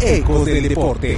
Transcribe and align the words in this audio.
Ecos 0.00 0.44
del 0.44 0.68
Deporte. 0.68 1.16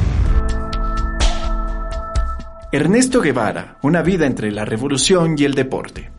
Ernesto 2.71 3.21
Guevara, 3.21 3.77
una 3.83 4.03
vida 4.03 4.25
entre 4.25 4.53
la 4.53 4.65
revolución 4.65 5.35
y 5.37 5.45
el 5.45 5.55
deporte. 5.55 6.11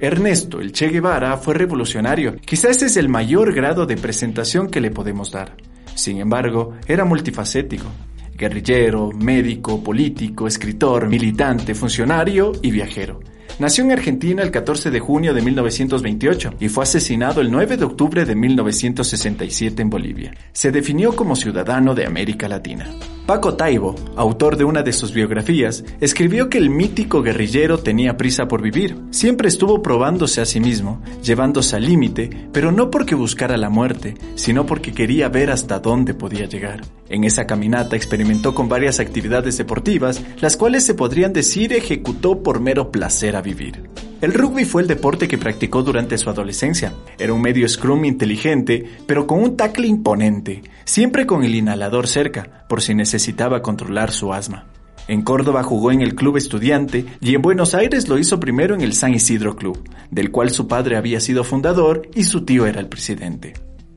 Ernesto, 0.00 0.60
el 0.60 0.72
Che 0.72 0.88
Guevara, 0.88 1.36
fue 1.36 1.54
revolucionario. 1.54 2.34
Quizás 2.44 2.82
es 2.82 2.96
el 2.96 3.08
mayor 3.08 3.54
grado 3.54 3.86
de 3.86 3.96
presentación 3.96 4.68
que 4.68 4.80
le 4.80 4.90
podemos 4.90 5.30
dar. 5.30 5.56
Sin 5.94 6.18
embargo, 6.18 6.74
era 6.88 7.04
multifacético. 7.04 7.86
Guerrillero, 8.34 9.12
médico, 9.12 9.80
político, 9.82 10.48
escritor, 10.48 11.08
militante, 11.08 11.72
funcionario 11.72 12.50
y 12.62 12.72
viajero. 12.72 13.20
Nació 13.58 13.84
en 13.84 13.92
Argentina 13.92 14.42
el 14.42 14.50
14 14.50 14.90
de 14.90 15.00
junio 15.00 15.34
de 15.34 15.42
1928 15.42 16.54
y 16.60 16.68
fue 16.68 16.84
asesinado 16.84 17.40
el 17.40 17.50
9 17.50 17.76
de 17.76 17.84
octubre 17.84 18.24
de 18.24 18.34
1967 18.34 19.82
en 19.82 19.90
Bolivia. 19.90 20.34
Se 20.52 20.72
definió 20.72 21.14
como 21.14 21.36
ciudadano 21.36 21.94
de 21.94 22.06
América 22.06 22.48
Latina. 22.48 22.86
Paco 23.26 23.54
Taibo, 23.54 23.94
autor 24.16 24.56
de 24.56 24.64
una 24.64 24.82
de 24.82 24.92
sus 24.92 25.14
biografías, 25.14 25.84
escribió 26.00 26.50
que 26.50 26.58
el 26.58 26.70
mítico 26.70 27.22
guerrillero 27.22 27.78
tenía 27.78 28.16
prisa 28.16 28.48
por 28.48 28.62
vivir. 28.62 28.98
Siempre 29.10 29.46
estuvo 29.46 29.80
probándose 29.80 30.40
a 30.40 30.44
sí 30.44 30.58
mismo, 30.58 31.00
llevándose 31.22 31.76
al 31.76 31.84
límite, 31.84 32.48
pero 32.52 32.72
no 32.72 32.90
porque 32.90 33.14
buscara 33.14 33.56
la 33.56 33.70
muerte, 33.70 34.14
sino 34.34 34.66
porque 34.66 34.92
quería 34.92 35.28
ver 35.28 35.52
hasta 35.52 35.78
dónde 35.78 36.14
podía 36.14 36.46
llegar. 36.46 36.80
En 37.08 37.22
esa 37.22 37.46
caminata 37.46 37.94
experimentó 37.94 38.54
con 38.54 38.68
varias 38.68 38.98
actividades 38.98 39.56
deportivas, 39.56 40.20
las 40.40 40.56
cuales 40.56 40.84
se 40.84 40.94
podrían 40.94 41.32
decir 41.32 41.72
ejecutó 41.72 42.42
por 42.42 42.58
mero 42.58 42.90
placer 42.90 43.36
a 43.36 43.42
vivir. 43.42 43.88
El 44.22 44.34
rugby 44.34 44.64
fue 44.64 44.82
el 44.82 44.88
deporte 44.88 45.26
que 45.26 45.36
practicó 45.36 45.82
durante 45.82 46.16
su 46.16 46.30
adolescencia. 46.30 46.94
Era 47.18 47.32
un 47.32 47.42
medio 47.42 47.68
scrum 47.68 48.04
inteligente, 48.04 48.84
pero 49.04 49.26
con 49.26 49.42
un 49.42 49.56
tackle 49.56 49.88
imponente, 49.88 50.62
siempre 50.84 51.26
con 51.26 51.42
el 51.42 51.56
inhalador 51.56 52.06
cerca, 52.06 52.64
por 52.68 52.82
si 52.82 52.94
necesitaba 52.94 53.62
controlar 53.62 54.12
su 54.12 54.32
asma. 54.32 54.66
En 55.08 55.22
Córdoba 55.22 55.64
jugó 55.64 55.90
en 55.90 56.02
el 56.02 56.14
Club 56.14 56.36
Estudiante 56.36 57.04
y 57.20 57.34
en 57.34 57.42
Buenos 57.42 57.74
Aires 57.74 58.08
lo 58.08 58.16
hizo 58.16 58.38
primero 58.38 58.76
en 58.76 58.82
el 58.82 58.92
San 58.92 59.12
Isidro 59.12 59.56
Club, 59.56 59.82
del 60.12 60.30
cual 60.30 60.50
su 60.50 60.68
padre 60.68 60.96
había 60.96 61.18
sido 61.18 61.42
fundador 61.42 62.08
y 62.14 62.22
su 62.22 62.44
tío 62.44 62.66
era 62.66 62.78
el 62.78 62.86
presidente. 62.86 63.54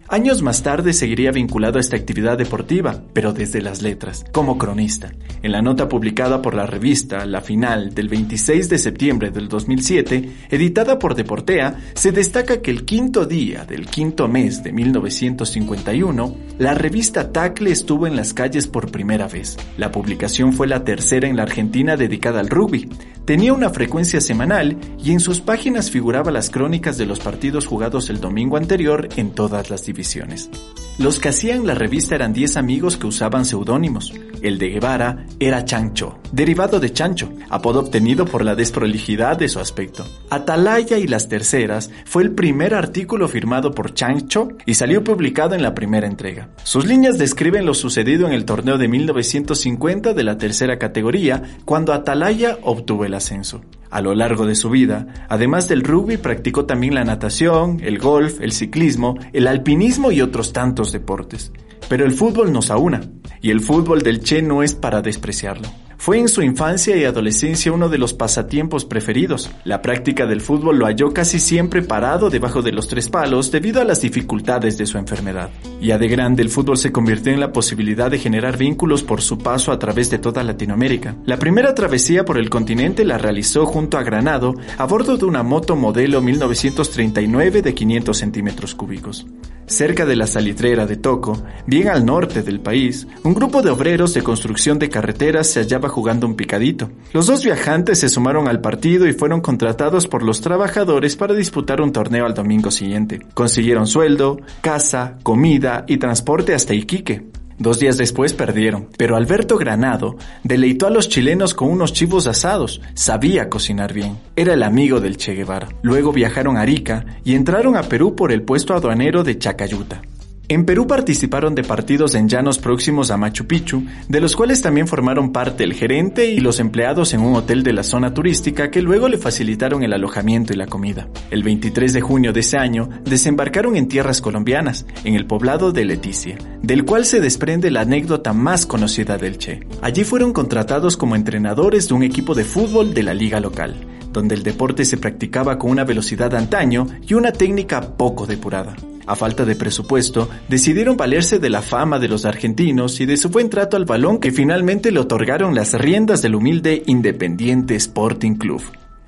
Años 0.07 0.43
más 0.43 0.61
tarde 0.61 0.93
seguiría 0.93 1.31
vinculado 1.31 1.79
a 1.79 1.81
esta 1.81 1.95
actividad 1.95 2.37
deportiva, 2.37 3.01
pero 3.11 3.33
desde 3.33 3.59
las 3.59 3.81
letras, 3.81 4.23
como 4.31 4.59
cronista. 4.59 5.11
En 5.41 5.51
la 5.51 5.63
nota 5.63 5.89
publicada 5.89 6.43
por 6.43 6.53
la 6.53 6.67
revista 6.67 7.25
La 7.25 7.41
Final 7.41 7.95
del 7.95 8.07
26 8.07 8.69
de 8.69 8.77
septiembre 8.77 9.31
del 9.31 9.47
2007, 9.47 10.29
editada 10.51 10.99
por 10.99 11.15
Deportea, 11.15 11.77
se 11.95 12.11
destaca 12.11 12.61
que 12.61 12.69
el 12.69 12.85
quinto 12.85 13.25
día 13.25 13.65
del 13.65 13.87
quinto 13.87 14.27
mes 14.27 14.61
de 14.61 14.73
1951, 14.73 16.35
la 16.59 16.75
revista 16.75 17.31
Tacle 17.31 17.71
estuvo 17.71 18.05
en 18.05 18.15
las 18.15 18.35
calles 18.35 18.67
por 18.67 18.91
primera 18.91 19.27
vez. 19.27 19.57
La 19.77 19.91
publicación 19.91 20.53
fue 20.53 20.67
la 20.67 20.83
tercera 20.83 21.27
en 21.27 21.35
la 21.35 21.43
Argentina 21.43 21.97
dedicada 21.97 22.41
al 22.41 22.49
rugby. 22.49 22.87
Tenía 23.25 23.53
una 23.53 23.71
frecuencia 23.71 24.21
semanal 24.21 24.77
y 25.03 25.11
en 25.11 25.19
sus 25.19 25.41
páginas 25.41 25.89
figuraba 25.89 26.29
las 26.29 26.51
crónicas 26.51 26.99
de 26.99 27.07
los 27.07 27.19
partidos 27.19 27.65
jugados 27.65 28.11
el 28.11 28.21
domingo 28.21 28.55
anterior 28.55 29.09
en 29.15 29.31
todas 29.31 29.71
las 29.71 29.83
divisiones. 29.83 30.51
Los 30.97 31.19
que 31.19 31.27
hacían 31.27 31.67
la 31.67 31.75
revista 31.75 32.15
eran 32.15 32.31
10 32.31 32.55
amigos 32.55 32.95
que 32.95 33.05
usaban 33.07 33.43
seudónimos. 33.43 34.13
El 34.41 34.57
de 34.57 34.69
Guevara 34.69 35.25
era 35.41 35.65
Chancho, 35.65 36.19
derivado 36.31 36.79
de 36.79 36.93
Chancho, 36.93 37.33
apodo 37.49 37.81
obtenido 37.81 38.25
por 38.25 38.45
la 38.45 38.55
desprolijidad 38.55 39.37
de 39.37 39.49
su 39.49 39.59
aspecto. 39.59 40.05
Atalaya 40.29 40.97
y 40.97 41.07
las 41.07 41.27
terceras 41.27 41.91
fue 42.05 42.23
el 42.23 42.31
primer 42.31 42.73
artículo 42.73 43.27
firmado 43.27 43.71
por 43.71 43.93
Chancho 43.93 44.49
y 44.65 44.75
salió 44.75 45.03
publicado 45.03 45.53
en 45.53 45.63
la 45.63 45.75
primera 45.75 46.07
entrega. 46.07 46.49
Sus 46.63 46.85
líneas 46.85 47.17
describen 47.17 47.65
lo 47.65 47.73
sucedido 47.73 48.25
en 48.25 48.33
el 48.33 48.45
torneo 48.45 48.77
de 48.77 48.87
1950 48.87 50.13
de 50.13 50.23
la 50.23 50.37
tercera 50.37 50.79
categoría, 50.79 51.43
cuando 51.65 51.91
Atalaya 51.91 52.57
obtuvo 52.61 53.03
el 53.03 53.15
ascenso. 53.15 53.61
A 53.89 54.01
lo 54.01 54.13
largo 54.13 54.45
de 54.45 54.55
su 54.55 54.69
vida, 54.69 55.07
además 55.29 55.67
del 55.67 55.83
rugby, 55.83 56.17
practicó 56.17 56.65
también 56.65 56.95
la 56.95 57.03
natación, 57.03 57.79
el 57.83 57.99
golf, 57.99 58.41
el 58.41 58.51
ciclismo, 58.51 59.17
el 59.33 59.47
alpinismo 59.47 60.11
y 60.11 60.21
otros 60.21 60.53
tantos 60.53 60.91
deportes. 60.91 61.51
Pero 61.87 62.05
el 62.05 62.11
fútbol 62.11 62.51
nos 62.51 62.71
aúna, 62.71 63.01
y 63.41 63.51
el 63.51 63.61
fútbol 63.61 64.01
del 64.01 64.21
Che 64.21 64.41
no 64.41 64.63
es 64.63 64.73
para 64.73 65.01
despreciarlo. 65.01 65.67
Fue 65.97 66.19
en 66.19 66.27
su 66.27 66.41
infancia 66.41 66.95
y 66.95 67.05
adolescencia 67.05 67.71
uno 67.71 67.89
de 67.89 67.97
los 67.97 68.13
pasatiempos 68.13 68.85
preferidos. 68.85 69.49
La 69.63 69.81
práctica 69.81 70.25
del 70.25 70.41
fútbol 70.41 70.77
lo 70.77 70.85
halló 70.85 71.13
casi 71.13 71.39
siempre 71.39 71.81
parado 71.81 72.29
debajo 72.29 72.61
de 72.61 72.71
los 72.71 72.87
tres 72.87 73.09
palos 73.09 73.51
debido 73.51 73.81
a 73.81 73.85
las 73.85 74.01
dificultades 74.01 74.77
de 74.77 74.85
su 74.85 74.97
enfermedad. 74.97 75.49
Ya 75.81 75.97
de 75.97 76.07
grande 76.07 76.41
el 76.43 76.49
fútbol 76.49 76.77
se 76.77 76.91
convirtió 76.91 77.31
en 77.31 77.39
la 77.39 77.51
posibilidad 77.51 78.11
de 78.11 78.19
generar 78.19 78.57
vínculos 78.57 79.03
por 79.03 79.21
su 79.21 79.37
paso 79.37 79.71
a 79.71 79.79
través 79.79 80.09
de 80.09 80.19
toda 80.19 80.43
Latinoamérica. 80.43 81.15
La 81.25 81.37
primera 81.37 81.73
travesía 81.73 82.25
por 82.25 82.37
el 82.37 82.49
continente 82.49 83.05
la 83.05 83.17
realizó 83.17 83.65
junto 83.65 83.97
a 83.97 84.03
Granado 84.03 84.55
a 84.77 84.85
bordo 84.85 85.17
de 85.17 85.25
una 85.25 85.43
moto 85.43 85.75
modelo 85.75 86.21
1939 86.21 87.61
de 87.61 87.73
500 87.73 88.17
centímetros 88.17 88.75
cúbicos. 88.75 89.25
Cerca 89.67 90.05
de 90.05 90.15
la 90.15 90.27
salitrera 90.27 90.85
de 90.85 90.95
Toco, 90.95 91.41
bien 91.65 91.87
al 91.87 92.05
norte 92.05 92.43
del 92.43 92.59
país, 92.59 93.07
un 93.23 93.33
grupo 93.33 93.63
de 93.63 93.71
obreros 93.71 94.13
de 94.13 94.21
construcción 94.21 94.77
de 94.77 94.89
carreteras 94.89 95.47
se 95.47 95.59
hallaba 95.59 95.89
jugando 95.89 96.27
un 96.27 96.35
picadito. 96.35 96.91
Los 97.13 97.25
dos 97.25 97.43
viajantes 97.43 97.99
se 97.99 98.09
sumaron 98.09 98.47
al 98.47 98.61
partido 98.61 99.07
y 99.07 99.13
fueron 99.13 99.41
contratados 99.41 100.07
por 100.07 100.21
los 100.21 100.41
trabajadores 100.41 101.15
para 101.15 101.33
disputar 101.33 101.81
un 101.81 101.91
torneo 101.91 102.27
al 102.27 102.35
domingo 102.35 102.69
siguiente. 102.69 103.19
Consiguieron 103.33 103.87
sueldo, 103.87 104.39
casa, 104.61 105.17
comida 105.23 105.83
y 105.87 105.97
transporte 105.97 106.53
hasta 106.53 106.75
Iquique. 106.75 107.34
Dos 107.57 107.79
días 107.79 107.97
después 107.97 108.33
perdieron, 108.33 108.89
pero 108.97 109.15
Alberto 109.15 109.57
Granado 109.57 110.17
deleitó 110.43 110.87
a 110.87 110.89
los 110.89 111.07
chilenos 111.07 111.53
con 111.53 111.69
unos 111.69 111.93
chivos 111.93 112.27
asados, 112.27 112.81
sabía 112.95 113.49
cocinar 113.49 113.93
bien, 113.93 114.17
era 114.35 114.53
el 114.53 114.63
amigo 114.63 114.99
del 114.99 115.15
Che 115.15 115.33
Guevara. 115.33 115.69
Luego 115.81 116.11
viajaron 116.11 116.57
a 116.57 116.61
Arica 116.61 117.05
y 117.23 117.33
entraron 117.35 117.77
a 117.77 117.83
Perú 117.83 118.15
por 118.15 118.33
el 118.33 118.41
puesto 118.41 118.73
aduanero 118.73 119.23
de 119.23 119.37
Chacayuta. 119.37 120.01
En 120.47 120.65
Perú 120.65 120.85
participaron 120.85 121.55
de 121.55 121.63
partidos 121.63 122.13
en 122.13 122.29
llanos 122.29 122.59
próximos 122.59 123.09
a 123.09 123.17
Machu 123.17 123.47
Picchu, 123.47 123.83
de 124.07 124.21
los 124.21 124.35
cuales 124.35 124.61
también 124.61 124.87
formaron 124.87 125.31
parte 125.31 125.63
el 125.63 125.73
gerente 125.73 126.27
y 126.27 126.39
los 126.39 126.59
empleados 126.59 127.15
en 127.15 127.21
un 127.21 127.35
hotel 127.35 127.63
de 127.63 127.73
la 127.73 127.81
zona 127.81 128.13
turística 128.13 128.69
que 128.69 128.83
luego 128.83 129.09
le 129.09 129.17
facilitaron 129.17 129.81
el 129.81 129.93
alojamiento 129.93 130.53
y 130.53 130.57
la 130.57 130.67
comida. 130.67 131.07
El 131.31 131.41
23 131.41 131.93
de 131.93 132.01
junio 132.01 132.31
de 132.31 132.41
ese 132.41 132.57
año 132.57 132.89
desembarcaron 133.05 133.75
en 133.75 133.87
tierras 133.87 134.21
colombianas, 134.21 134.85
en 135.03 135.15
el 135.15 135.25
poblado 135.25 135.71
de 135.71 135.85
Leticia, 135.85 136.37
del 136.61 136.85
cual 136.85 137.05
se 137.05 137.19
desprende 137.19 137.71
la 137.71 137.81
anécdota 137.81 138.31
más 138.31 138.67
conocida 138.67 139.17
del 139.17 139.39
Che. 139.39 139.61
Allí 139.81 140.03
fueron 140.03 140.31
contratados 140.31 140.95
como 140.95 141.15
entrenadores 141.15 141.87
de 141.87 141.95
un 141.95 142.03
equipo 142.03 142.35
de 142.35 142.43
fútbol 142.43 142.93
de 142.93 143.03
la 143.03 143.15
liga 143.15 143.39
local 143.39 143.75
donde 144.13 144.35
el 144.35 144.43
deporte 144.43 144.85
se 144.85 144.95
practicaba 144.95 145.59
con 145.59 145.71
una 145.71 145.83
velocidad 145.83 146.33
antaño 146.35 146.87
y 147.05 147.15
una 147.15 147.33
técnica 147.33 147.81
poco 147.97 148.25
depurada. 148.25 148.73
A 149.07 149.15
falta 149.15 149.45
de 149.45 149.55
presupuesto, 149.55 150.29
decidieron 150.49 150.97
valerse 150.97 151.39
de 151.39 151.49
la 151.49 151.61
fama 151.61 151.99
de 151.99 152.07
los 152.07 152.25
argentinos 152.25 152.99
y 152.99 153.05
de 153.05 153.17
su 153.17 153.29
buen 153.29 153.49
trato 153.49 153.77
al 153.77 153.85
balón 153.85 154.19
que 154.19 154.31
finalmente 154.31 154.91
le 154.91 154.99
otorgaron 154.99 155.53
las 155.53 155.73
riendas 155.73 156.21
del 156.21 156.35
humilde 156.35 156.83
Independiente 156.87 157.75
Sporting 157.75 158.35
Club. 158.35 158.61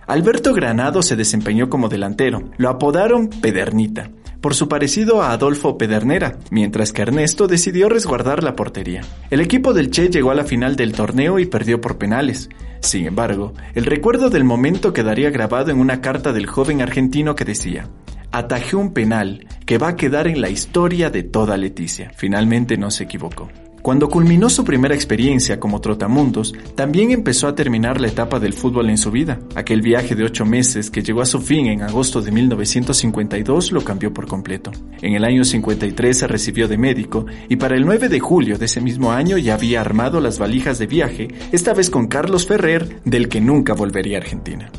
Alberto 0.05 0.53
Granado 0.53 1.01
se 1.01 1.15
desempeñó 1.15 1.69
como 1.69 1.89
delantero, 1.89 2.51
lo 2.57 2.69
apodaron 2.69 3.27
Pedernita, 3.29 4.09
por 4.39 4.55
su 4.55 4.69
parecido 4.69 5.21
a 5.21 5.33
Adolfo 5.33 5.77
Pedernera, 5.77 6.37
mientras 6.49 6.93
que 6.93 7.01
Ernesto 7.01 7.47
decidió 7.47 7.89
resguardar 7.89 8.41
la 8.41 8.55
portería. 8.55 9.01
El 9.29 9.41
equipo 9.41 9.73
del 9.73 9.91
Che 9.91 10.09
llegó 10.09 10.31
a 10.31 10.35
la 10.35 10.45
final 10.45 10.77
del 10.77 10.93
torneo 10.93 11.39
y 11.39 11.45
perdió 11.45 11.81
por 11.81 11.97
penales. 11.97 12.47
Sin 12.79 13.05
embargo, 13.05 13.53
el 13.73 13.85
recuerdo 13.85 14.29
del 14.29 14.45
momento 14.45 14.93
quedaría 14.93 15.29
grabado 15.29 15.71
en 15.71 15.79
una 15.79 15.99
carta 15.99 16.31
del 16.31 16.45
joven 16.45 16.81
argentino 16.81 17.35
que 17.35 17.43
decía, 17.43 17.89
atajé 18.31 18.75
un 18.75 18.93
penal 18.93 19.45
que 19.67 19.77
va 19.77 19.89
a 19.89 19.95
quedar 19.97 20.27
en 20.27 20.39
la 20.39 20.49
historia 20.49 21.09
de 21.09 21.23
toda 21.23 21.57
Leticia. 21.57 22.09
Finalmente 22.15 22.77
no 22.77 22.89
se 22.89 23.03
equivocó. 23.03 23.49
Cuando 23.81 24.09
culminó 24.09 24.49
su 24.49 24.63
primera 24.63 24.95
experiencia 24.95 25.59
como 25.59 25.81
trotamundos, 25.81 26.53
también 26.75 27.11
empezó 27.11 27.47
a 27.47 27.55
terminar 27.55 27.99
la 27.99 28.07
etapa 28.07 28.39
del 28.39 28.53
fútbol 28.53 28.89
en 28.89 28.97
su 28.97 29.11
vida. 29.11 29.39
Aquel 29.55 29.81
viaje 29.81 30.15
de 30.15 30.23
ocho 30.23 30.45
meses 30.45 30.89
que 30.89 31.03
llegó 31.03 31.21
a 31.21 31.25
su 31.25 31.41
fin 31.41 31.67
en 31.67 31.83
agosto 31.83 32.21
de 32.21 32.31
1952 32.31 33.73
lo 33.73 33.83
cambió 33.83 34.13
por 34.13 34.25
completo. 34.25 34.71
En 35.01 35.13
el 35.13 35.25
año 35.25 35.43
53 35.43 36.17
se 36.17 36.27
recibió 36.27 36.69
de 36.69 36.77
médico 36.77 37.25
y 37.49 37.57
para 37.57 37.75
el 37.75 37.85
9 37.85 38.07
de 38.07 38.19
julio 38.21 38.57
de 38.57 38.65
ese 38.65 38.79
mismo 38.79 39.11
año 39.11 39.37
ya 39.37 39.55
había 39.55 39.81
armado 39.81 40.21
las 40.21 40.39
valijas 40.39 40.79
de 40.79 40.87
viaje, 40.87 41.27
esta 41.51 41.73
vez 41.73 41.89
con 41.89 42.07
Carlos 42.07 42.47
Ferrer, 42.47 43.01
del 43.03 43.27
que 43.27 43.41
nunca 43.41 43.73
volvería 43.73 44.17
a 44.17 44.21
Argentina. 44.21 44.71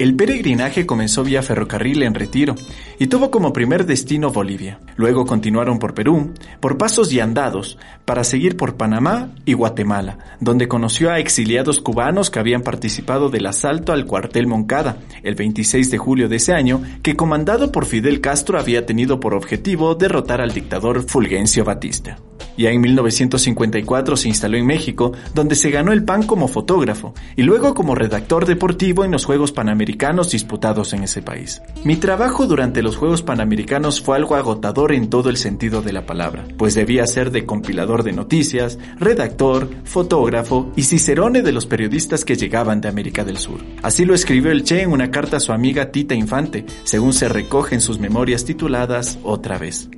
El 0.00 0.16
peregrinaje 0.16 0.86
comenzó 0.86 1.24
vía 1.24 1.42
ferrocarril 1.42 2.02
en 2.04 2.14
Retiro 2.14 2.54
y 3.00 3.06
tuvo 3.06 3.30
como 3.30 3.54
primer 3.54 3.86
destino 3.86 4.30
Bolivia. 4.30 4.78
Luego 4.96 5.24
continuaron 5.24 5.78
por 5.78 5.94
Perú, 5.94 6.34
por 6.60 6.76
pasos 6.76 7.10
y 7.14 7.18
andados, 7.18 7.78
para 8.04 8.24
seguir 8.24 8.58
por 8.58 8.76
Panamá 8.76 9.30
y 9.46 9.54
Guatemala, 9.54 10.18
donde 10.38 10.68
conoció 10.68 11.10
a 11.10 11.18
exiliados 11.18 11.80
cubanos 11.80 12.28
que 12.28 12.40
habían 12.40 12.60
participado 12.60 13.30
del 13.30 13.46
asalto 13.46 13.94
al 13.94 14.04
cuartel 14.04 14.46
Moncada 14.46 14.98
el 15.22 15.34
26 15.34 15.90
de 15.90 15.96
julio 15.96 16.28
de 16.28 16.36
ese 16.36 16.52
año, 16.52 16.82
que 17.02 17.16
comandado 17.16 17.72
por 17.72 17.86
Fidel 17.86 18.20
Castro 18.20 18.58
había 18.58 18.84
tenido 18.84 19.18
por 19.18 19.32
objetivo 19.32 19.94
derrotar 19.94 20.42
al 20.42 20.52
dictador 20.52 21.02
Fulgencio 21.08 21.64
Batista 21.64 22.18
Ya 22.58 22.68
en 22.68 22.82
1954 22.82 24.16
se 24.18 24.28
instaló 24.28 24.58
en 24.58 24.66
México, 24.66 25.12
donde 25.34 25.54
se 25.54 25.70
ganó 25.70 25.92
el 25.92 26.04
pan 26.04 26.24
como 26.24 26.48
fotógrafo 26.48 27.14
y 27.34 27.44
luego 27.44 27.72
como 27.72 27.94
redactor 27.94 28.44
deportivo 28.44 29.06
en 29.06 29.12
los 29.12 29.24
Juegos 29.24 29.52
Panamericanos 29.52 30.30
disputados 30.32 30.92
en 30.92 31.04
ese 31.04 31.22
país. 31.22 31.62
Mi 31.82 31.96
trabajo 31.96 32.46
durante 32.46 32.82
los 32.90 32.96
Juegos 32.96 33.22
Panamericanos 33.22 34.00
fue 34.00 34.16
algo 34.16 34.34
agotador 34.34 34.90
en 34.90 35.10
todo 35.10 35.30
el 35.30 35.36
sentido 35.36 35.80
de 35.80 35.92
la 35.92 36.06
palabra, 36.06 36.44
pues 36.58 36.74
debía 36.74 37.06
ser 37.06 37.30
de 37.30 37.46
compilador 37.46 38.02
de 38.02 38.10
noticias, 38.10 38.80
redactor, 38.98 39.70
fotógrafo 39.84 40.72
y 40.74 40.82
cicerone 40.82 41.42
de 41.42 41.52
los 41.52 41.66
periodistas 41.66 42.24
que 42.24 42.34
llegaban 42.34 42.80
de 42.80 42.88
América 42.88 43.24
del 43.24 43.38
Sur. 43.38 43.60
Así 43.82 44.04
lo 44.04 44.12
escribió 44.12 44.50
el 44.50 44.64
Che 44.64 44.82
en 44.82 44.90
una 44.90 45.12
carta 45.12 45.36
a 45.36 45.40
su 45.40 45.52
amiga 45.52 45.92
Tita 45.92 46.16
Infante, 46.16 46.66
según 46.82 47.12
se 47.12 47.28
recoge 47.28 47.76
en 47.76 47.80
sus 47.80 48.00
memorias 48.00 48.44
tituladas 48.44 49.20
Otra 49.22 49.56
vez. 49.56 49.88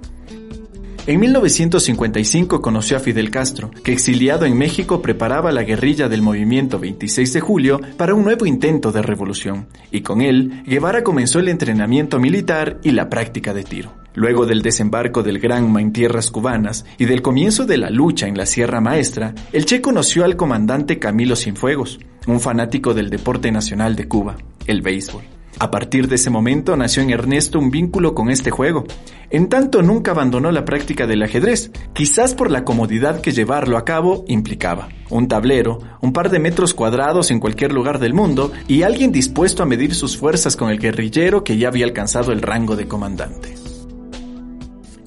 En 1.05 1.19
1955 1.19 2.63
conoció 2.63 2.97
a 2.97 3.01
Fidel 3.01 3.33
Castro, 3.33 3.73
que 3.83 3.93
exiliado 3.93 4.47
en 4.47 4.57
México 4.57 5.03
preparaba 5.03 5.51
la 5.51 5.65
guerrilla 5.65 6.09
del 6.09 6.23
movimiento 6.23 6.79
26 6.79 7.33
de 7.33 7.41
julio 7.41 7.81
para 7.97 8.15
un 8.15 8.23
nuevo 8.23 8.47
intento 8.47 8.93
de 8.93 9.03
revolución, 9.03 9.67
y 9.91 10.03
con 10.03 10.21
él 10.21 10.63
Guevara 10.65 11.03
comenzó 11.03 11.41
el 11.41 11.49
entrenamiento 11.49 12.21
militar 12.21 12.79
y 12.85 12.93
la 12.93 13.11
práctica 13.11 13.53
de 13.53 13.65
tiro. 13.65 13.93
Luego 14.15 14.47
del 14.47 14.63
desembarco 14.63 15.25
del 15.25 15.41
Granma 15.41 15.81
en 15.81 15.93
tierras 15.93 16.31
cubanas 16.31 16.85
y 16.99 17.07
del 17.07 17.21
comienzo 17.21 17.67
de 17.67 17.79
la 17.79 17.91
lucha 17.91 18.29
en 18.29 18.39
la 18.39 18.47
Sierra 18.47 18.81
Maestra, 18.81 19.35
el 19.53 19.65
Che 19.65 19.81
conoció 19.81 20.25
al 20.25 20.37
comandante 20.37 21.01
Camilo 21.01 21.35
Cienfuegos, 21.35 21.99
un 22.29 22.39
fanático 22.39 22.95
del 22.95 23.11
deporte 23.11 23.51
nacional 23.51 23.97
de 23.97 24.07
Cuba, 24.07 24.37
el 24.69 24.83
béisbol. 24.83 25.23
A 25.59 25.71
partir 25.71 26.09
de 26.09 26.17
ese 26.17 26.31
momento 26.31 26.77
nació 26.77 27.03
en 27.03 27.11
Ernesto 27.11 27.59
un 27.59 27.71
vínculo 27.71 28.15
con 28.15 28.31
este 28.31 28.51
juego. 28.51 28.85
En 29.31 29.49
tanto 29.49 29.83
nunca 29.83 30.11
abandonó 30.11 30.51
la 30.51 30.65
práctica 30.65 31.07
del 31.07 31.23
ajedrez, 31.23 31.71
quizás 31.95 32.35
por 32.35 32.51
la 32.51 32.65
comodidad 32.65 33.21
que 33.21 33.33
llevarlo 33.33 33.77
a 33.77 33.85
cabo 33.85 34.25
implicaba. 34.29 34.89
Un 35.11 35.29
tablero, 35.29 35.79
un 36.01 36.13
par 36.13 36.31
de 36.31 36.39
metros 36.39 36.75
cuadrados 36.75 37.31
en 37.31 37.41
cualquier 37.41 37.73
lugar 37.73 37.99
del 37.99 38.15
mundo 38.15 38.53
y 38.67 38.83
alguien 38.83 39.13
dispuesto 39.13 39.63
a 39.63 39.67
medir 39.67 39.95
sus 39.95 40.17
fuerzas 40.17 40.57
con 40.57 40.71
el 40.71 40.79
guerrillero 40.79 41.45
que 41.45 41.57
ya 41.57 41.69
había 41.69 41.85
alcanzado 41.85 42.33
el 42.33 42.43
rango 42.43 42.77
de 42.77 42.89
comandante. 42.89 43.62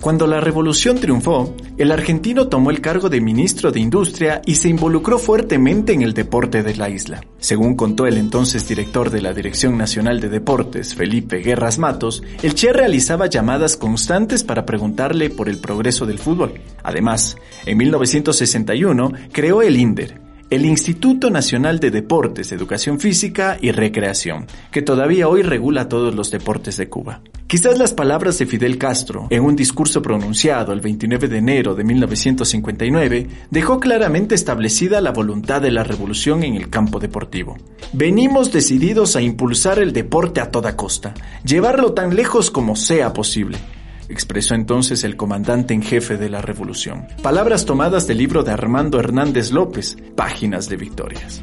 Cuando 0.05 0.27
la 0.27 0.39
revolución 0.39 0.99
triunfó, 0.99 1.55
el 1.79 1.91
argentino 1.91 2.47
tomó 2.47 2.69
el 2.69 2.79
cargo 2.79 3.09
de 3.09 3.21
ministro 3.21 3.71
de 3.71 3.79
Industria 3.79 4.39
y 4.45 4.53
se 4.53 4.69
involucró 4.69 5.17
fuertemente 5.17 5.93
en 5.93 6.03
el 6.03 6.13
deporte 6.13 6.61
de 6.61 6.75
la 6.75 6.91
isla. 6.91 7.21
Según 7.39 7.75
contó 7.75 8.05
el 8.05 8.17
entonces 8.17 8.67
director 8.67 9.09
de 9.09 9.19
la 9.19 9.33
Dirección 9.33 9.79
Nacional 9.79 10.19
de 10.19 10.29
Deportes, 10.29 10.93
Felipe 10.93 11.37
Guerras 11.37 11.79
Matos, 11.79 12.21
el 12.43 12.53
Che 12.53 12.71
realizaba 12.71 13.25
llamadas 13.25 13.77
constantes 13.77 14.43
para 14.43 14.63
preguntarle 14.63 15.31
por 15.31 15.49
el 15.49 15.57
progreso 15.57 16.05
del 16.05 16.19
fútbol. 16.19 16.53
Además, 16.83 17.35
en 17.65 17.75
1961 17.75 19.11
creó 19.31 19.63
el 19.63 19.75
INDER, 19.75 20.21
el 20.51 20.67
Instituto 20.67 21.31
Nacional 21.31 21.79
de 21.79 21.89
Deportes, 21.89 22.51
Educación 22.51 22.99
Física 22.99 23.57
y 23.59 23.71
Recreación, 23.71 24.45
que 24.69 24.83
todavía 24.83 25.27
hoy 25.27 25.41
regula 25.41 25.89
todos 25.89 26.13
los 26.13 26.29
deportes 26.29 26.77
de 26.77 26.89
Cuba. 26.89 27.23
Quizás 27.47 27.77
las 27.77 27.93
palabras 27.93 28.39
de 28.39 28.47
Fidel 28.47 28.79
Castro, 28.79 29.27
en 29.29 29.43
un 29.43 29.55
discurso 29.55 30.01
pronunciado 30.01 30.73
el 30.73 30.81
29 30.81 31.27
de 31.27 31.37
enero 31.37 31.75
de 31.75 31.83
1959, 31.83 33.27
dejó 33.51 33.79
claramente 33.79 34.33
establecida 34.33 34.99
la 34.99 35.11
voluntad 35.11 35.61
de 35.61 35.69
la 35.69 35.83
revolución 35.83 36.43
en 36.43 36.55
el 36.55 36.71
campo 36.71 36.99
deportivo. 36.99 37.55
Venimos 37.93 38.51
decididos 38.51 39.15
a 39.15 39.21
impulsar 39.21 39.77
el 39.77 39.93
deporte 39.93 40.41
a 40.41 40.49
toda 40.49 40.75
costa, 40.75 41.13
llevarlo 41.43 41.93
tan 41.93 42.15
lejos 42.15 42.49
como 42.49 42.75
sea 42.75 43.13
posible 43.13 43.57
expresó 44.07 44.53
entonces 44.53 45.03
el 45.03 45.17
comandante 45.17 45.73
en 45.73 45.81
jefe 45.81 46.17
de 46.17 46.29
la 46.29 46.39
revolución. 46.39 47.07
Palabras 47.23 47.65
tomadas 47.65 48.05
del 48.05 48.19
libro 48.19 48.43
de 48.43 48.51
Armando 48.51 48.99
Hernández 48.99 49.51
López, 49.51 49.97
Páginas 50.15 50.69
de 50.69 50.77
Victorias. 50.77 51.41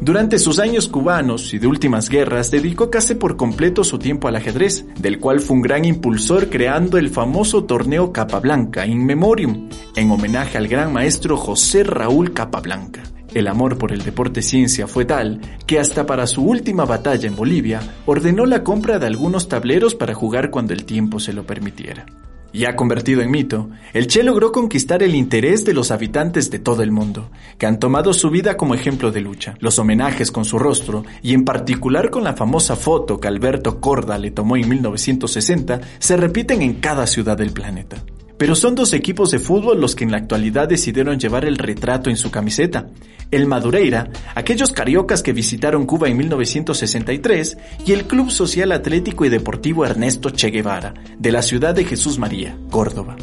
Durante 0.00 0.38
sus 0.38 0.58
años 0.58 0.88
cubanos 0.88 1.54
y 1.54 1.58
de 1.58 1.66
últimas 1.66 2.10
guerras 2.10 2.50
dedicó 2.50 2.90
casi 2.90 3.14
por 3.14 3.36
completo 3.36 3.82
su 3.82 3.98
tiempo 3.98 4.28
al 4.28 4.36
ajedrez, 4.36 4.84
del 4.98 5.18
cual 5.18 5.40
fue 5.40 5.56
un 5.56 5.62
gran 5.62 5.84
impulsor 5.84 6.50
creando 6.50 6.98
el 6.98 7.08
famoso 7.08 7.64
torneo 7.64 8.12
Capablanca 8.12 8.86
in 8.86 9.04
Memoriam, 9.04 9.68
en 9.96 10.10
homenaje 10.10 10.58
al 10.58 10.68
gran 10.68 10.92
maestro 10.92 11.38
José 11.38 11.82
Raúl 11.82 12.34
Capablanca. 12.34 13.02
El 13.34 13.48
amor 13.48 13.78
por 13.78 13.92
el 13.92 14.02
deporte 14.02 14.42
ciencia 14.42 14.86
fue 14.86 15.04
tal 15.04 15.40
que 15.66 15.78
hasta 15.78 16.06
para 16.06 16.26
su 16.26 16.42
última 16.42 16.84
batalla 16.84 17.26
en 17.26 17.36
Bolivia 17.36 17.80
ordenó 18.04 18.46
la 18.46 18.62
compra 18.62 18.98
de 18.98 19.06
algunos 19.06 19.48
tableros 19.48 19.94
para 19.94 20.14
jugar 20.14 20.50
cuando 20.50 20.72
el 20.72 20.84
tiempo 20.84 21.20
se 21.20 21.32
lo 21.32 21.46
permitiera. 21.46 22.06
Ya 22.56 22.74
convertido 22.74 23.20
en 23.20 23.30
mito, 23.30 23.68
el 23.92 24.06
Che 24.06 24.22
logró 24.22 24.50
conquistar 24.50 25.02
el 25.02 25.14
interés 25.14 25.66
de 25.66 25.74
los 25.74 25.90
habitantes 25.90 26.50
de 26.50 26.58
todo 26.58 26.82
el 26.82 26.90
mundo, 26.90 27.28
que 27.58 27.66
han 27.66 27.78
tomado 27.78 28.14
su 28.14 28.30
vida 28.30 28.56
como 28.56 28.74
ejemplo 28.74 29.12
de 29.12 29.20
lucha. 29.20 29.58
Los 29.60 29.78
homenajes 29.78 30.32
con 30.32 30.46
su 30.46 30.58
rostro, 30.58 31.04
y 31.20 31.34
en 31.34 31.44
particular 31.44 32.08
con 32.08 32.24
la 32.24 32.32
famosa 32.32 32.74
foto 32.74 33.20
que 33.20 33.28
Alberto 33.28 33.78
Corda 33.78 34.16
le 34.16 34.30
tomó 34.30 34.56
en 34.56 34.70
1960, 34.70 35.82
se 35.98 36.16
repiten 36.16 36.62
en 36.62 36.80
cada 36.80 37.06
ciudad 37.06 37.36
del 37.36 37.52
planeta. 37.52 37.98
Pero 38.38 38.54
son 38.54 38.74
dos 38.74 38.92
equipos 38.92 39.30
de 39.30 39.38
fútbol 39.38 39.80
los 39.80 39.94
que 39.94 40.04
en 40.04 40.10
la 40.10 40.18
actualidad 40.18 40.68
decidieron 40.68 41.18
llevar 41.18 41.44
el 41.44 41.56
retrato 41.56 42.10
en 42.10 42.16
su 42.16 42.30
camiseta. 42.30 42.86
El 43.30 43.46
Madureira, 43.46 44.10
aquellos 44.34 44.72
cariocas 44.72 45.22
que 45.22 45.32
visitaron 45.32 45.86
Cuba 45.86 46.08
en 46.08 46.16
1963, 46.18 47.58
y 47.84 47.92
el 47.92 48.04
Club 48.04 48.30
Social 48.30 48.72
Atlético 48.72 49.24
y 49.24 49.30
Deportivo 49.30 49.84
Ernesto 49.84 50.30
Che 50.30 50.50
Guevara, 50.50 50.94
de 51.18 51.32
la 51.32 51.42
ciudad 51.42 51.74
de 51.74 51.84
Jesús 51.84 52.18
María, 52.18 52.56
Córdoba. 52.70 53.16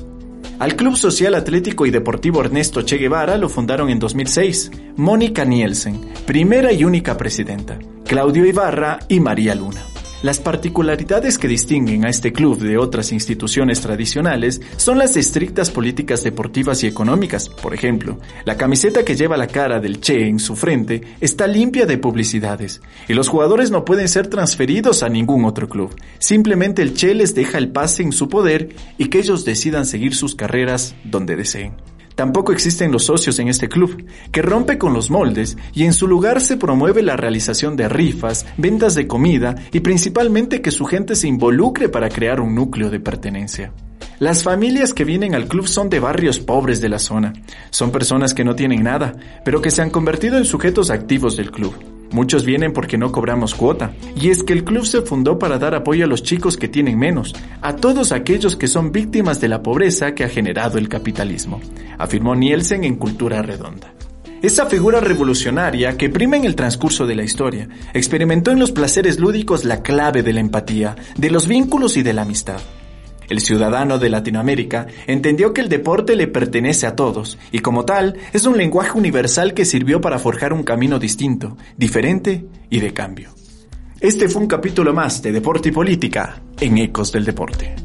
Al 0.60 0.76
Club 0.76 0.96
Social 0.96 1.36
Atlético 1.36 1.86
y 1.86 1.92
Deportivo 1.92 2.42
Ernesto 2.42 2.82
Che 2.84 2.98
Guevara 2.98 3.38
lo 3.38 3.50
fundaron 3.50 3.90
en 3.90 4.00
2006 4.00 4.72
Mónica 4.98 5.46
Nielsen, 5.46 6.00
primera 6.26 6.72
y 6.72 6.84
única 6.84 7.18
presidenta, 7.18 7.78
Claudio 8.06 8.46
Ibarra 8.46 9.00
y 9.08 9.20
María 9.20 9.56
Luna. 9.56 9.93
Las 10.24 10.40
particularidades 10.40 11.38
que 11.38 11.50
distinguen 11.50 12.06
a 12.06 12.10
este 12.10 12.32
club 12.32 12.58
de 12.58 12.78
otras 12.78 13.12
instituciones 13.12 13.82
tradicionales 13.82 14.62
son 14.78 14.98
las 14.98 15.18
estrictas 15.18 15.70
políticas 15.70 16.24
deportivas 16.24 16.82
y 16.82 16.88
económicas. 16.88 17.50
Por 17.50 17.74
ejemplo, 17.74 18.20
la 18.46 18.56
camiseta 18.56 19.04
que 19.04 19.18
lleva 19.18 19.36
la 19.36 19.48
cara 19.48 19.82
del 19.82 20.00
Che 20.00 20.26
en 20.26 20.40
su 20.40 20.56
frente 20.56 21.02
está 21.20 21.46
limpia 21.46 21.86
de 21.86 21.98
publicidades 21.98 22.82
y 23.10 23.16
los 23.16 23.28
jugadores 23.28 23.70
no 23.70 23.84
pueden 23.84 24.08
ser 24.08 24.28
transferidos 24.28 25.04
a 25.04 25.10
ningún 25.10 25.44
otro 25.44 25.68
club. 25.68 25.94
Simplemente 26.20 26.82
el 26.82 26.94
Che 26.94 27.14
les 27.14 27.36
deja 27.36 27.58
el 27.58 27.74
pase 27.74 28.04
en 28.04 28.14
su 28.14 28.30
poder 28.30 28.70
y 28.98 29.10
que 29.10 29.20
ellos 29.20 29.44
decidan 29.44 29.86
seguir 29.86 30.16
sus 30.16 30.36
carreras 30.36 30.96
donde 31.04 31.36
deseen. 31.36 31.74
Tampoco 32.16 32.52
existen 32.52 32.92
los 32.92 33.06
socios 33.06 33.40
en 33.40 33.48
este 33.48 33.70
club, 33.70 34.06
que 34.32 34.42
rompe 34.42 34.78
con 34.78 34.94
los 34.94 35.10
moldes 35.10 35.58
y 35.74 35.84
en 35.84 35.94
su 35.94 36.08
lugar 36.08 36.42
se 36.42 36.58
promueve 36.58 37.02
la 37.02 37.18
realización 37.18 37.76
de 37.76 37.90
rifas, 37.90 38.46
ventas 38.58 38.96
de 38.96 39.08
comida 39.08 39.56
y 39.72 39.80
principalmente 39.80 40.62
que 40.62 40.72
su 40.72 40.86
gente 40.86 41.16
se 41.16 41.28
involucre 41.28 41.90
para 41.90 42.10
crear 42.10 42.40
un 42.40 42.56
núcleo 42.56 42.90
de 42.90 43.00
pertenencia. 43.00 43.74
Las 44.20 44.44
familias 44.44 44.94
que 44.94 45.06
vienen 45.06 45.36
al 45.36 45.48
club 45.48 45.68
son 45.68 45.90
de 45.90 46.00
barrios 46.00 46.40
pobres 46.40 46.80
de 46.82 46.90
la 46.90 47.00
zona. 47.00 47.34
Son 47.72 47.92
personas 47.92 48.34
que 48.34 48.44
no 48.44 48.56
tienen 48.56 48.84
nada, 48.84 49.16
pero 49.44 49.62
que 49.62 49.72
se 49.72 49.82
han 49.82 49.90
convertido 49.90 50.38
en 50.38 50.46
sujetos 50.46 50.92
activos 50.92 51.36
del 51.36 51.52
club. 51.52 51.93
Muchos 52.14 52.46
vienen 52.46 52.74
porque 52.74 53.00
no 53.00 53.12
cobramos 53.12 53.56
cuota. 53.56 53.92
Y 54.16 54.30
es 54.30 54.44
que 54.44 54.54
el 54.54 54.64
club 54.64 54.86
se 54.86 55.02
fundó 55.02 55.40
para 55.40 55.58
dar 55.58 55.74
apoyo 55.74 56.06
a 56.06 56.08
los 56.08 56.22
chicos 56.22 56.58
que 56.58 56.68
tienen 56.68 56.98
menos, 56.98 57.36
a 57.62 57.76
todos 57.76 58.12
aquellos 58.12 58.56
que 58.56 58.68
son 58.68 58.92
víctimas 58.92 59.42
de 59.42 59.50
la 59.50 59.64
pobreza 59.64 60.14
que 60.14 60.24
ha 60.24 60.30
generado 60.30 60.78
el 60.78 60.90
capitalismo, 60.90 61.60
afirmó 61.98 62.36
Nielsen 62.36 62.84
en 62.84 62.98
Cultura 62.98 63.42
Redonda. 63.42 63.94
Esa 64.44 64.68
figura 64.68 65.00
revolucionaria 65.00 65.98
que 65.98 66.10
prima 66.10 66.38
en 66.38 66.46
el 66.46 66.56
transcurso 66.56 67.08
de 67.08 67.16
la 67.16 67.24
historia, 67.24 67.68
experimentó 67.94 68.52
en 68.52 68.60
los 68.60 68.72
placeres 68.72 69.20
lúdicos 69.20 69.66
la 69.66 69.82
clave 69.82 70.22
de 70.22 70.34
la 70.34 70.42
empatía, 70.42 70.96
de 71.18 71.32
los 71.32 71.48
vínculos 71.48 71.98
y 71.98 72.04
de 72.04 72.14
la 72.14 72.22
amistad. 72.22 72.60
El 73.30 73.40
ciudadano 73.40 74.00
de 74.00 74.10
Latinoamérica 74.10 74.88
entendió 75.08 75.54
que 75.54 75.62
el 75.62 75.70
deporte 75.70 76.16
le 76.16 76.28
pertenece 76.28 76.88
a 76.88 76.96
todos 76.96 77.38
y 77.52 77.60
como 77.60 77.86
tal 77.86 78.16
es 78.34 78.46
un 78.46 78.58
lenguaje 78.58 78.98
universal 78.98 79.54
que 79.54 79.66
sirvió 79.66 80.02
para 80.02 80.20
forjar 80.20 80.54
un 80.54 80.64
camino 80.64 81.00
distinto, 81.00 81.58
diferente 81.78 82.46
y 82.70 82.80
de 82.80 82.94
cambio. 82.94 83.34
Este 84.00 84.28
fue 84.28 84.42
un 84.42 84.48
capítulo 84.48 84.94
más 84.94 85.22
de 85.22 85.32
Deporte 85.32 85.70
y 85.70 85.72
Política 85.72 86.42
en 86.60 86.78
Ecos 86.78 87.12
del 87.12 87.24
Deporte. 87.24 87.76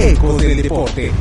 Ecos 0.00 0.42
del 0.42 0.62
Deporte. 0.62 1.12